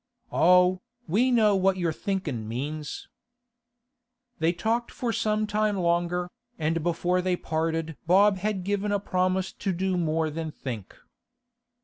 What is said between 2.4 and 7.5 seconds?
means.' They talked for some time longer, and before they